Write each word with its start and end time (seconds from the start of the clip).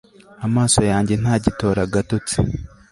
amaso 0.45 0.79
yanjye 0.91 1.13
ntagitora 1.21 1.79
agatotsi 1.87 2.37